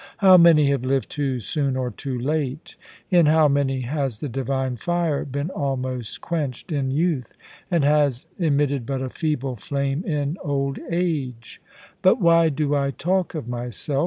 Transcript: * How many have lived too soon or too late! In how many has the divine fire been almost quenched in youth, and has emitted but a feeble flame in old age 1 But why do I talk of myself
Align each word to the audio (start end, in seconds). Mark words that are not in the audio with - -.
* 0.13 0.17
How 0.27 0.35
many 0.35 0.71
have 0.71 0.83
lived 0.83 1.11
too 1.11 1.39
soon 1.39 1.75
or 1.77 1.91
too 1.91 2.17
late! 2.19 2.75
In 3.11 3.27
how 3.27 3.47
many 3.47 3.81
has 3.81 4.19
the 4.19 4.27
divine 4.29 4.75
fire 4.77 5.23
been 5.25 5.51
almost 5.51 6.21
quenched 6.21 6.71
in 6.71 6.89
youth, 6.89 7.35
and 7.69 7.83
has 7.83 8.25
emitted 8.39 8.87
but 8.87 9.03
a 9.03 9.11
feeble 9.11 9.57
flame 9.57 10.03
in 10.03 10.39
old 10.43 10.79
age 10.89 11.61
1 12.01 12.01
But 12.01 12.19
why 12.19 12.49
do 12.49 12.73
I 12.75 12.89
talk 12.89 13.35
of 13.35 13.47
myself 13.47 13.99